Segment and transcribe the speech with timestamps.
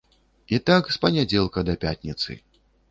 [0.57, 2.31] І так з панядзелка да пятніцы.